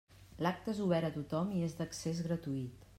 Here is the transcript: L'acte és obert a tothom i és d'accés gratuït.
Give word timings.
L'acte 0.45 0.73
és 0.73 0.81
obert 0.87 1.09
a 1.11 1.13
tothom 1.19 1.55
i 1.59 1.63
és 1.69 1.79
d'accés 1.83 2.27
gratuït. 2.31 2.87